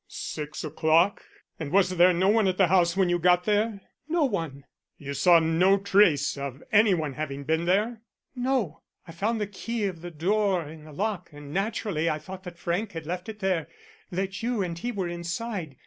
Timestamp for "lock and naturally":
10.91-12.09